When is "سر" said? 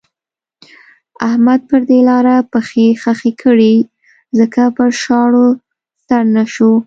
6.05-6.21